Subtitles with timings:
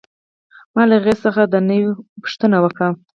[0.73, 1.85] ما له هغې څخه د نوم
[2.21, 2.89] پوښتنه وکړه